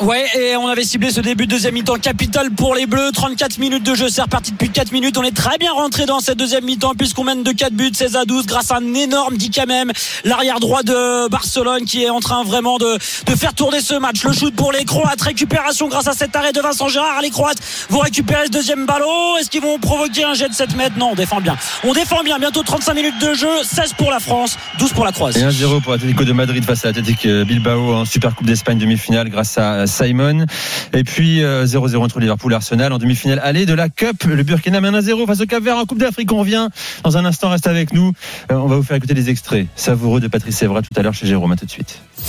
Ouais, 0.00 0.24
et 0.34 0.56
on 0.56 0.66
avait 0.66 0.82
ciblé 0.82 1.10
ce 1.10 1.20
début 1.20 1.44
de 1.44 1.50
deuxième 1.50 1.74
mi-temps 1.74 1.98
capital 1.98 2.50
pour 2.52 2.74
les 2.74 2.86
Bleus. 2.86 3.10
34 3.12 3.58
minutes 3.58 3.82
de 3.82 3.94
jeu, 3.94 4.08
c'est 4.08 4.22
reparti 4.22 4.52
depuis 4.52 4.70
4 4.70 4.92
minutes. 4.92 5.18
On 5.18 5.22
est 5.22 5.36
très 5.36 5.58
bien 5.58 5.72
rentré 5.72 6.06
dans 6.06 6.20
cette 6.20 6.38
deuxième 6.38 6.64
mi-temps 6.64 6.94
puisqu'on 6.96 7.24
mène 7.24 7.42
de 7.42 7.52
4 7.52 7.74
buts, 7.74 7.90
16 7.92 8.16
à 8.16 8.24
12 8.24 8.46
grâce 8.46 8.70
à 8.70 8.76
un 8.76 8.94
énorme 8.94 9.36
quand 9.54 9.66
même 9.66 9.92
l'arrière 10.24 10.58
droit 10.58 10.82
de 10.82 11.28
Barcelone 11.28 11.84
qui 11.84 12.02
est 12.02 12.08
en 12.08 12.20
train 12.20 12.44
vraiment 12.44 12.78
de, 12.78 12.96
de 13.26 13.36
faire 13.36 13.52
tourner 13.52 13.82
ce 13.82 13.92
match. 13.92 14.24
Le 14.24 14.32
shoot 14.32 14.54
pour 14.54 14.72
les 14.72 14.86
Croates, 14.86 15.20
récupération 15.20 15.88
grâce 15.88 16.08
à 16.08 16.12
cet 16.12 16.34
arrêt 16.34 16.52
de 16.52 16.60
Vincent 16.60 16.88
Gérard. 16.88 17.20
Les 17.20 17.30
Croates 17.30 17.58
vont 17.90 17.98
récupérer 17.98 18.46
ce 18.46 18.52
deuxième 18.52 18.86
ballon. 18.86 19.36
Est-ce 19.38 19.50
qu'ils 19.50 19.60
vont 19.60 19.78
provoquer 19.78 20.24
un 20.24 20.32
jet 20.32 20.48
de 20.48 20.54
7 20.54 20.76
mètres 20.76 20.96
Non, 20.96 21.10
on 21.12 21.14
défend 21.14 21.42
bien. 21.42 21.58
On 21.84 21.92
défend 21.92 22.22
bien. 22.22 22.38
Bientôt 22.38 22.62
35 22.62 22.94
minutes 22.94 23.20
de 23.20 23.34
jeu, 23.34 23.62
16 23.64 23.92
pour 23.98 24.10
la 24.10 24.20
France, 24.20 24.56
12 24.78 24.92
pour 24.94 25.04
la 25.04 25.12
Croatie. 25.12 25.40
Et 25.40 25.42
1-0 25.42 25.82
pour 25.82 25.92
l'Atlético 25.92 26.24
de 26.24 26.32
Madrid 26.32 26.64
face 26.64 26.84
à 26.84 26.88
l'Atlético 26.88 27.44
Bilbao 27.44 27.94
en 27.96 28.04
Super 28.06 28.34
Coupe 28.34 28.46
d'Espagne 28.46 28.78
demi-finale 28.78 29.28
grâce 29.28 29.58
à 29.58 29.86
Simon. 29.90 30.46
Et 30.92 31.04
puis 31.04 31.42
euh, 31.42 31.66
0-0 31.66 31.98
entre 31.98 32.20
Liverpool 32.20 32.52
et 32.52 32.56
Arsenal 32.56 32.92
en 32.92 32.98
demi-finale 32.98 33.40
aller 33.42 33.66
de 33.66 33.74
la 33.74 33.88
Cup. 33.88 34.24
Le 34.24 34.42
Burkina 34.42 34.80
mène 34.80 34.98
1-0 34.98 35.26
face 35.26 35.40
au 35.40 35.46
Cap 35.46 35.62
Vert 35.62 35.76
en 35.76 35.84
Coupe 35.84 35.98
d'Afrique. 35.98 36.32
On 36.32 36.38
revient 36.38 36.68
dans 37.04 37.16
un 37.16 37.24
instant, 37.24 37.50
reste 37.50 37.66
avec 37.66 37.92
nous. 37.92 38.12
Euh, 38.50 38.54
on 38.54 38.66
va 38.66 38.76
vous 38.76 38.82
faire 38.82 38.96
écouter 38.96 39.14
des 39.14 39.30
extraits 39.30 39.66
savoureux 39.76 40.20
de 40.20 40.28
Patrice 40.28 40.62
Evra 40.62 40.82
tout 40.82 40.88
à 40.96 41.02
l'heure 41.02 41.14
chez 41.14 41.26
Jérôme. 41.26 41.52
À 41.52 41.56
tout 41.56 41.66
de 41.66 41.70
suite. 41.70 42.00